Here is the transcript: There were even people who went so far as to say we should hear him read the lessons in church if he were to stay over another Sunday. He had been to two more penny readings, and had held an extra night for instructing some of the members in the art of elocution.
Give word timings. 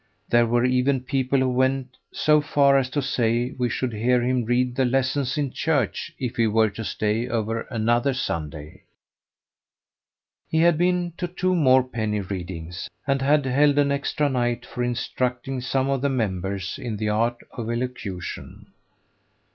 There 0.29 0.47
were 0.47 0.65
even 0.65 1.01
people 1.01 1.37
who 1.37 1.49
went 1.51 1.95
so 2.11 2.41
far 2.41 2.75
as 2.75 2.89
to 2.89 3.03
say 3.03 3.51
we 3.59 3.69
should 3.69 3.93
hear 3.93 4.19
him 4.23 4.45
read 4.45 4.73
the 4.75 4.83
lessons 4.83 5.37
in 5.37 5.51
church 5.51 6.11
if 6.17 6.37
he 6.37 6.47
were 6.47 6.71
to 6.71 6.83
stay 6.83 7.27
over 7.27 7.67
another 7.69 8.15
Sunday. 8.15 8.81
He 10.49 10.57
had 10.61 10.75
been 10.75 11.13
to 11.17 11.27
two 11.27 11.53
more 11.53 11.83
penny 11.83 12.19
readings, 12.19 12.89
and 13.05 13.21
had 13.21 13.45
held 13.45 13.77
an 13.77 13.91
extra 13.91 14.27
night 14.27 14.65
for 14.65 14.81
instructing 14.83 15.61
some 15.61 15.87
of 15.87 16.01
the 16.01 16.09
members 16.09 16.79
in 16.79 16.97
the 16.97 17.09
art 17.09 17.37
of 17.53 17.69
elocution. 17.69 18.71